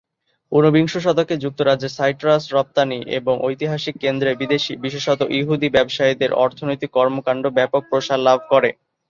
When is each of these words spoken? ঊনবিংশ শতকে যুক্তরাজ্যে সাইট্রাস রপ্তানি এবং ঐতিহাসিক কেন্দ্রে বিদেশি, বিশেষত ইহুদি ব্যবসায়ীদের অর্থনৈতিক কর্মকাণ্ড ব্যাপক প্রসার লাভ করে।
ঊনবিংশ 0.51 0.93
শতকে 0.97 1.35
যুক্তরাজ্যে 1.37 1.89
সাইট্রাস 1.89 2.43
রপ্তানি 2.53 2.99
এবং 3.17 3.35
ঐতিহাসিক 3.43 3.95
কেন্দ্রে 3.99 4.31
বিদেশি, 4.41 4.73
বিশেষত 4.77 5.19
ইহুদি 5.39 5.67
ব্যবসায়ীদের 5.69 6.31
অর্থনৈতিক 6.43 6.89
কর্মকাণ্ড 6.91 7.43
ব্যাপক 7.57 7.81
প্রসার 7.89 8.19
লাভ 8.19 8.39
করে। 8.51 8.69